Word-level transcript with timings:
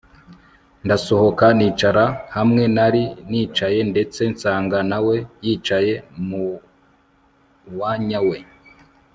ndasohoka 0.85 1.45
nicara 1.57 2.05
hamwe 2.35 2.63
nari 2.75 3.03
nicaye 3.29 3.79
ndetse 3.91 4.21
nsanga 4.33 4.77
nawe 4.91 5.15
yicaye 5.45 5.93
muwanya 7.73 8.19
we 8.29 8.37